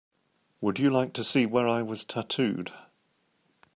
Would 0.61 0.79
you 0.79 0.89
like 0.89 1.13
to 1.13 1.23
see 1.23 1.45
where 1.45 1.67
I 1.67 1.83
was 1.83 2.03
tattooed? 2.03 2.71